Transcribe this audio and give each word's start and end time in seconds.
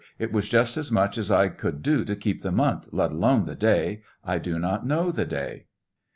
It 0.17 0.31
was 0.33 0.49
just 0.49 0.77
as 0.77 0.91
much 0.91 1.19
as 1.19 1.29
I 1.29 1.47
could 1.49 1.83
do 1.83 2.03
to 2.05 2.15
keep 2.15 2.41
the 2.41 2.51
month, 2.51 2.89
let 2.91 3.11
alone 3.11 3.45
the 3.45 3.53
day. 3.53 4.01
I 4.25 4.39
do 4.39 4.57
not 4.57 4.83
know 4.83 5.11
the 5.11 5.25
day. 5.25 5.65